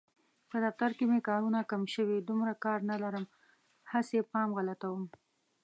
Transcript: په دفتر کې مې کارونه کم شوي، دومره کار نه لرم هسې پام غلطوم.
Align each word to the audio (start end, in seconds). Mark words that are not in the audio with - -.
په 0.49 0.57
دفتر 0.65 0.89
کې 0.97 1.05
مې 1.09 1.19
کارونه 1.29 1.59
کم 1.71 1.83
شوي، 1.95 2.17
دومره 2.21 2.53
کار 2.65 2.79
نه 2.89 2.95
لرم 3.03 3.25
هسې 3.91 4.19
پام 4.33 4.49
غلطوم. 4.57 5.03